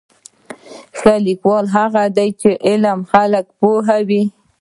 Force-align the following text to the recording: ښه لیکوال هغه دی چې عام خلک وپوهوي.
ښه 0.97 1.13
لیکوال 1.27 1.65
هغه 1.77 2.03
دی 2.17 2.29
چې 2.41 2.49
عام 2.67 3.01
خلک 3.11 3.45
وپوهوي. 3.49 4.23